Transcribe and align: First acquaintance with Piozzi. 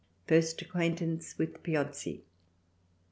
First 0.25 0.63
acquaintance 0.63 1.37
with 1.37 1.61
Piozzi. 1.61 2.23